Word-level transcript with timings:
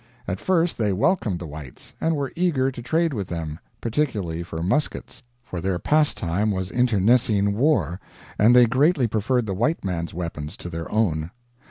At 0.27 0.39
first 0.39 0.79
they 0.79 0.91
welcomed 0.93 1.37
the 1.37 1.45
whites, 1.45 1.93
and 2.01 2.15
were 2.15 2.33
eager 2.35 2.71
to 2.71 2.81
trade 2.81 3.13
with 3.13 3.27
them 3.27 3.59
particularly 3.81 4.41
for 4.41 4.63
muskets; 4.63 5.21
for 5.43 5.61
their 5.61 5.77
pastime 5.77 6.49
was 6.49 6.71
internecine 6.71 7.53
war, 7.55 7.99
and 8.39 8.55
they 8.55 8.65
greatly 8.65 9.05
preferred 9.05 9.45
the 9.45 9.53
white 9.53 9.85
man's 9.85 10.11
weapons 10.11 10.57
to 10.57 10.71
their 10.71 10.91
own. 10.91 11.29